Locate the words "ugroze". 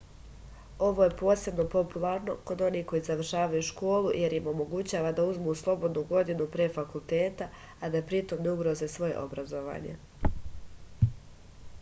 8.57-8.89